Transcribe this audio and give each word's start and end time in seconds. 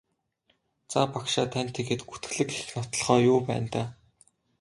За 0.91 0.99
за 1.01 1.01
багшаа 1.13 1.47
танд 1.53 1.69
тэгээд 1.77 2.01
гүтгэлэг 2.09 2.49
гэх 2.55 2.67
нотолгоо 2.75 3.19
юу 3.31 3.39
байна 3.49 3.67
даа? 3.73 3.87